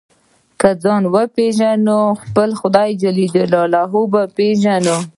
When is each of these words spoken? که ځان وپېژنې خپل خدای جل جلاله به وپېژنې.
که 0.59 0.69
ځان 0.83 1.03
وپېژنې 1.13 1.99
خپل 2.21 2.49
خدای 2.59 2.89
جل 3.01 3.17
جلاله 3.35 3.81
به 3.91 4.01
وپېژنې. 4.11 4.97